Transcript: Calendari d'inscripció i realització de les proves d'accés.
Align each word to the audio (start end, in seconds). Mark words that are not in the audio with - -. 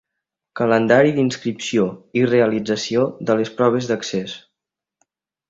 Calendari 0.59 1.11
d'inscripció 1.17 1.83
i 2.21 2.23
realització 2.31 3.05
de 3.29 3.37
les 3.43 3.53
proves 3.61 3.91
d'accés. 3.93 4.35